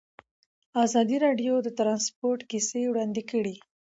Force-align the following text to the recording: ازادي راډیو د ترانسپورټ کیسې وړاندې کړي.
ازادي 0.85 1.17
راډیو 1.25 1.53
د 1.63 1.67
ترانسپورټ 1.79 2.39
کیسې 2.51 2.81
وړاندې 2.87 3.21
کړي. 3.31 3.55